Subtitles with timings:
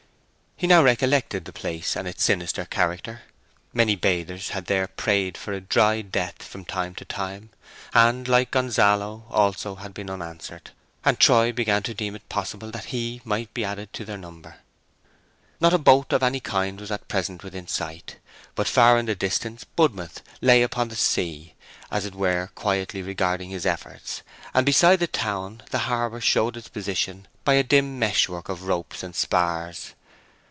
[0.57, 3.23] He now recollected the place and its sinister character.
[3.73, 7.49] Many bathers had there prayed for a dry death from time to time,
[7.95, 10.69] and, like Gonzalo also, had been unanswered;
[11.03, 14.57] and Troy began to deem it possible that he might be added to their number.
[15.59, 18.17] Not a boat of any kind was at present within sight,
[18.53, 21.55] but far in the distance Budmouth lay upon the sea,
[21.89, 24.21] as it were quietly regarding his efforts,
[24.53, 29.01] and beside the town the harbour showed its position by a dim meshwork of ropes
[29.01, 29.95] and spars.